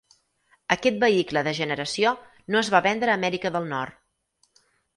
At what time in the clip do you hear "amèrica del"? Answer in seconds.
3.21-3.71